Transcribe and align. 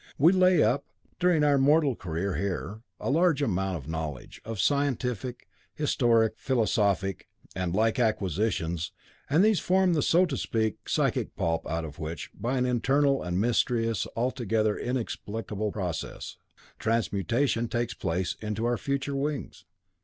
We 0.17 0.33
lay 0.33 0.63
up, 0.63 0.83
during 1.19 1.43
our 1.43 1.59
mortal 1.59 1.95
career 1.95 2.33
here, 2.33 2.81
a 2.99 3.11
large 3.11 3.43
amount 3.43 3.77
of 3.77 3.87
knowledge, 3.87 4.41
of 4.43 4.59
scientific, 4.59 5.47
historical, 5.75 6.35
philosophic, 6.39 7.27
and 7.55 7.75
like 7.75 7.99
acquisitions, 7.99 8.91
and 9.29 9.45
these 9.45 9.59
form 9.59 9.93
the 9.93 10.01
so 10.01 10.25
to 10.25 10.37
speak 10.37 10.89
psychic 10.89 11.35
pulp 11.35 11.67
out 11.69 11.85
of 11.85 11.99
which, 11.99 12.31
by 12.33 12.57
an 12.57 12.65
internal 12.65 13.21
and 13.21 13.39
mysterious 13.39 14.05
and 14.05 14.13
altogether 14.15 14.75
inexplicable 14.75 15.71
process, 15.71 16.35
the 16.57 16.63
transmutation 16.83 17.67
takes 17.67 17.93
place 17.93 18.35
into 18.41 18.65
our 18.65 18.77
future 18.79 19.15
wings. 19.15 19.65